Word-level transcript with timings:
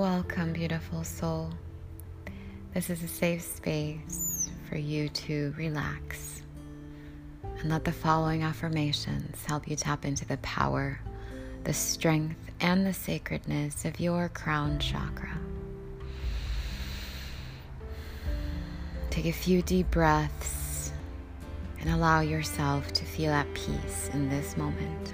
Welcome, 0.00 0.54
beautiful 0.54 1.04
soul. 1.04 1.50
This 2.72 2.88
is 2.88 3.02
a 3.02 3.06
safe 3.06 3.42
space 3.42 4.50
for 4.66 4.78
you 4.78 5.10
to 5.10 5.52
relax 5.58 6.40
and 7.58 7.68
let 7.68 7.84
the 7.84 7.92
following 7.92 8.42
affirmations 8.42 9.44
help 9.44 9.68
you 9.68 9.76
tap 9.76 10.06
into 10.06 10.24
the 10.24 10.38
power, 10.38 10.98
the 11.64 11.74
strength, 11.74 12.50
and 12.62 12.86
the 12.86 12.94
sacredness 12.94 13.84
of 13.84 14.00
your 14.00 14.30
crown 14.30 14.78
chakra. 14.78 15.36
Take 19.10 19.26
a 19.26 19.32
few 19.32 19.60
deep 19.60 19.90
breaths 19.90 20.92
and 21.78 21.90
allow 21.90 22.20
yourself 22.20 22.90
to 22.94 23.04
feel 23.04 23.32
at 23.32 23.52
peace 23.52 24.08
in 24.14 24.30
this 24.30 24.56
moment. 24.56 25.12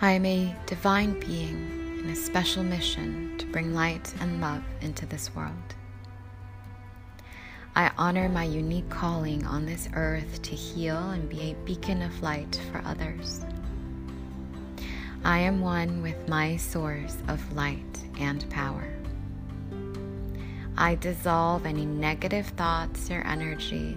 I 0.00 0.12
am 0.12 0.24
a 0.24 0.56
divine 0.66 1.20
being 1.20 1.71
a 2.10 2.16
special 2.16 2.62
mission 2.62 3.36
to 3.38 3.46
bring 3.46 3.74
light 3.74 4.12
and 4.20 4.40
love 4.40 4.62
into 4.80 5.06
this 5.06 5.34
world. 5.34 5.74
I 7.74 7.90
honor 7.96 8.28
my 8.28 8.44
unique 8.44 8.90
calling 8.90 9.46
on 9.46 9.64
this 9.64 9.88
earth 9.94 10.42
to 10.42 10.54
heal 10.54 11.10
and 11.10 11.28
be 11.28 11.52
a 11.52 11.64
beacon 11.64 12.02
of 12.02 12.22
light 12.22 12.60
for 12.70 12.82
others. 12.84 13.40
I 15.24 15.38
am 15.38 15.60
one 15.60 16.02
with 16.02 16.28
my 16.28 16.56
source 16.56 17.16
of 17.28 17.52
light 17.54 17.98
and 18.18 18.48
power. 18.50 18.92
I 20.76 20.96
dissolve 20.96 21.64
any 21.64 21.86
negative 21.86 22.46
thoughts 22.48 23.10
or 23.10 23.20
energy 23.22 23.96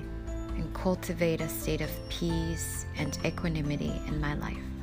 and 0.56 0.74
cultivate 0.74 1.42
a 1.42 1.50
state 1.50 1.82
of 1.82 1.90
peace 2.10 2.86
and 2.98 3.18
equanimity 3.26 3.94
in 4.08 4.22
my 4.22 4.36
life. 4.36 4.75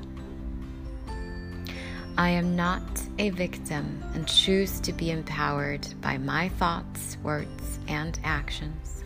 I 2.19 2.29
am 2.29 2.55
not 2.57 2.83
a 3.19 3.31
victim 3.31 4.03
and 4.13 4.29
choose 4.29 4.81
to 4.81 4.93
be 4.93 5.11
empowered 5.11 5.87
by 6.03 6.19
my 6.19 6.51
thoughts, 6.51 7.17
words, 7.23 7.79
and 7.89 8.19
actions. 8.23 9.03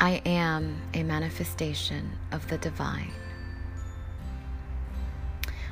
I 0.00 0.20
am 0.26 0.82
a 0.92 1.04
manifestation 1.04 2.10
of 2.32 2.48
the 2.48 2.58
divine. 2.58 3.12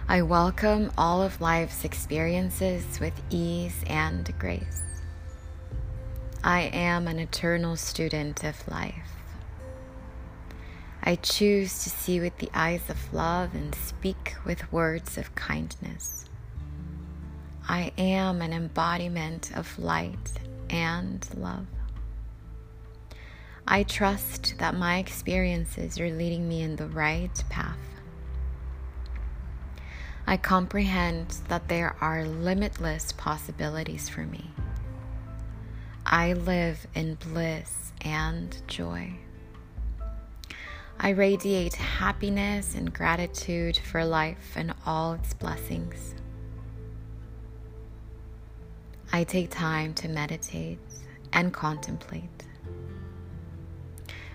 I 0.08 0.22
welcome 0.22 0.92
all 0.96 1.22
of 1.22 1.40
life's 1.40 1.84
experiences 1.84 3.00
with 3.00 3.20
ease 3.30 3.82
and 3.88 4.32
grace. 4.38 4.84
I 6.44 6.70
am 6.72 7.08
an 7.08 7.18
eternal 7.18 7.74
student 7.74 8.44
of 8.44 8.66
life. 8.68 9.19
I 11.02 11.16
choose 11.16 11.82
to 11.82 11.90
see 11.90 12.20
with 12.20 12.36
the 12.38 12.50
eyes 12.52 12.88
of 12.90 13.14
love 13.14 13.54
and 13.54 13.74
speak 13.74 14.34
with 14.44 14.70
words 14.72 15.16
of 15.16 15.34
kindness. 15.34 16.26
I 17.68 17.92
am 17.96 18.42
an 18.42 18.52
embodiment 18.52 19.56
of 19.56 19.78
light 19.78 20.32
and 20.68 21.26
love. 21.36 21.66
I 23.66 23.84
trust 23.84 24.56
that 24.58 24.74
my 24.74 24.98
experiences 24.98 25.98
are 26.00 26.10
leading 26.10 26.48
me 26.48 26.62
in 26.62 26.76
the 26.76 26.88
right 26.88 27.44
path. 27.48 27.78
I 30.26 30.36
comprehend 30.36 31.36
that 31.48 31.68
there 31.68 31.96
are 32.00 32.24
limitless 32.24 33.12
possibilities 33.12 34.08
for 34.08 34.22
me. 34.22 34.50
I 36.04 36.32
live 36.32 36.86
in 36.94 37.14
bliss 37.14 37.92
and 38.02 38.56
joy. 38.66 39.14
I 41.02 41.10
radiate 41.10 41.76
happiness 41.76 42.74
and 42.74 42.92
gratitude 42.92 43.78
for 43.78 44.04
life 44.04 44.52
and 44.54 44.74
all 44.84 45.14
its 45.14 45.32
blessings. 45.32 46.14
I 49.10 49.24
take 49.24 49.48
time 49.48 49.94
to 49.94 50.08
meditate 50.08 50.78
and 51.32 51.54
contemplate. 51.54 52.44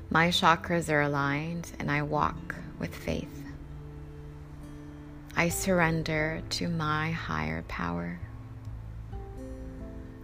My 0.09 0.29
chakras 0.29 0.91
are 0.91 1.01
aligned 1.01 1.71
and 1.77 1.91
I 1.91 2.01
walk 2.01 2.55
with 2.79 2.95
faith. 2.95 3.43
I 5.35 5.49
surrender 5.49 6.41
to 6.49 6.67
my 6.67 7.11
higher 7.11 7.61
power. 7.67 8.19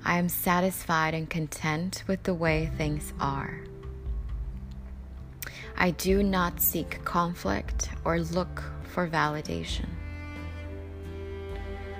I 0.03 0.18
am 0.18 0.28
satisfied 0.28 1.13
and 1.13 1.30
content 1.30 2.03
with 2.07 2.24
the 2.24 2.34
way 2.34 2.72
things 2.78 3.13
are. 3.19 3.62
I 5.81 5.90
do 5.90 6.22
not 6.22 6.62
seek 6.62 7.03
conflict 7.06 7.90
or 8.06 8.19
look 8.19 8.62
for 8.84 9.08
validation. 9.08 9.88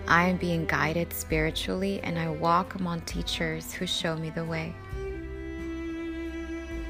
I 0.08 0.30
am 0.30 0.38
being 0.38 0.68
guided 0.68 1.12
spiritually 1.12 2.00
and 2.03 2.19
I 2.19 2.30
walk 2.30 2.75
among 2.75 3.02
teachers 3.02 3.74
who 3.74 3.88
show 3.88 4.16
me 4.16 4.30
the 4.30 4.46
way. 4.46 4.75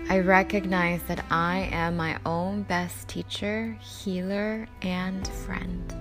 I 0.09 0.19
recognize 0.19 1.01
that 1.03 1.23
I 1.31 1.69
am 1.71 1.95
my 1.95 2.19
own 2.25 2.63
best 2.63 3.07
teacher, 3.07 3.77
healer, 3.79 4.67
and 4.81 5.25
friend. 5.25 5.95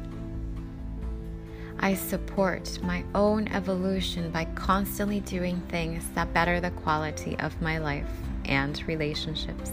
I 1.78 1.94
support 1.94 2.82
my 2.82 3.04
own 3.14 3.46
evolution 3.46 4.32
by 4.32 4.46
constantly 4.56 5.20
doing 5.20 5.60
things 5.68 6.04
that 6.16 6.34
better 6.34 6.60
the 6.60 6.72
quality 6.72 7.38
of 7.38 7.62
my 7.62 7.78
life 7.78 8.10
and 8.44 8.82
relationships. 8.88 9.70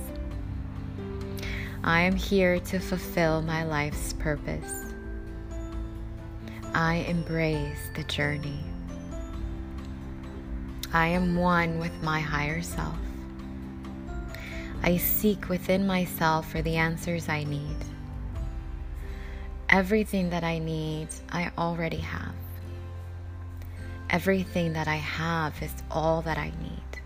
I 1.87 2.01
am 2.01 2.17
here 2.17 2.59
to 2.59 2.79
fulfill 2.79 3.41
my 3.41 3.63
life's 3.63 4.11
purpose. 4.11 4.93
I 6.73 6.95
embrace 7.07 7.79
the 7.95 8.03
journey. 8.03 8.59
I 10.91 11.07
am 11.07 11.37
one 11.37 11.79
with 11.79 12.03
my 12.03 12.19
higher 12.19 12.61
self. 12.61 12.97
I 14.83 14.97
seek 14.97 15.47
within 15.47 15.87
myself 15.87 16.51
for 16.51 16.61
the 16.61 16.75
answers 16.75 17.29
I 17.29 17.45
need. 17.45 17.77
Everything 19.69 20.29
that 20.31 20.43
I 20.43 20.59
need, 20.59 21.07
I 21.31 21.53
already 21.57 22.01
have. 22.01 22.35
Everything 24.09 24.73
that 24.73 24.89
I 24.89 24.97
have 24.97 25.63
is 25.63 25.71
all 25.89 26.21
that 26.23 26.37
I 26.37 26.51
need. 26.61 27.01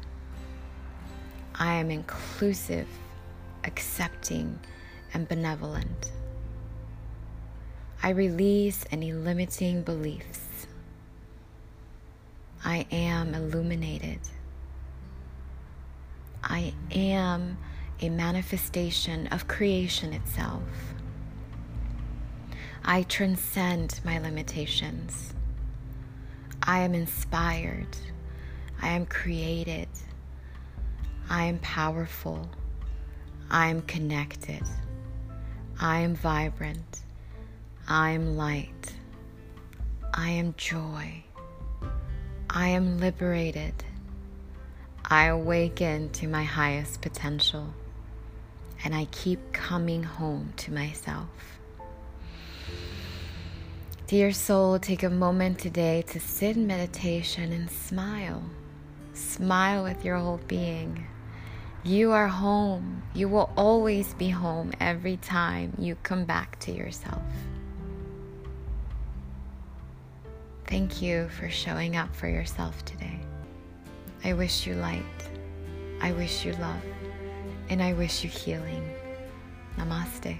I 1.53 1.73
am 1.73 1.91
inclusive 1.91 2.87
accepting, 3.63 4.59
and 5.13 5.27
benevolent. 5.27 6.11
I 8.03 8.09
release 8.09 8.85
any 8.91 9.13
limiting 9.13 9.83
beliefs. 9.83 10.67
I 12.63 12.85
am 12.91 13.33
illuminated. 13.33 14.19
I 16.43 16.73
am 16.91 17.57
a 17.99 18.09
manifestation 18.09 19.27
of 19.27 19.47
creation 19.47 20.13
itself. 20.13 20.63
I 22.83 23.03
transcend 23.03 23.99
my 24.03 24.17
limitations. 24.17 25.33
I 26.63 26.79
am 26.79 26.95
inspired. 26.95 27.95
I 28.81 28.89
am 28.89 29.05
created. 29.05 29.89
I 31.29 31.45
am 31.45 31.59
powerful. 31.59 32.49
I 33.53 33.67
am 33.67 33.81
connected. 33.81 34.63
I 35.77 35.99
am 35.99 36.15
vibrant. 36.15 37.01
I 37.85 38.11
am 38.11 38.37
light. 38.37 38.93
I 40.13 40.29
am 40.29 40.55
joy. 40.55 41.25
I 42.49 42.69
am 42.69 42.97
liberated. 42.97 43.73
I 45.03 45.25
awaken 45.25 46.11
to 46.11 46.29
my 46.29 46.45
highest 46.45 47.01
potential. 47.01 47.73
And 48.85 48.95
I 48.95 49.03
keep 49.11 49.51
coming 49.51 50.03
home 50.03 50.53
to 50.55 50.71
myself. 50.71 51.27
Dear 54.07 54.31
soul, 54.31 54.79
take 54.79 55.03
a 55.03 55.09
moment 55.09 55.59
today 55.59 56.03
to 56.03 56.21
sit 56.21 56.55
in 56.55 56.67
meditation 56.67 57.51
and 57.51 57.69
smile. 57.69 58.43
Smile 59.13 59.83
with 59.83 60.05
your 60.05 60.15
whole 60.15 60.39
being. 60.47 61.05
You 61.83 62.11
are 62.11 62.27
home. 62.27 63.01
You 63.15 63.27
will 63.27 63.49
always 63.57 64.13
be 64.13 64.29
home 64.29 64.71
every 64.79 65.17
time 65.17 65.73
you 65.79 65.95
come 66.03 66.25
back 66.25 66.59
to 66.59 66.71
yourself. 66.71 67.23
Thank 70.67 71.01
you 71.01 71.27
for 71.29 71.49
showing 71.49 71.95
up 71.95 72.15
for 72.15 72.27
yourself 72.27 72.85
today. 72.85 73.19
I 74.23 74.33
wish 74.33 74.67
you 74.67 74.75
light. 74.75 75.03
I 76.01 76.11
wish 76.11 76.45
you 76.45 76.53
love. 76.53 76.83
And 77.69 77.81
I 77.81 77.93
wish 77.93 78.23
you 78.23 78.29
healing. 78.29 78.87
Namaste. 79.77 80.37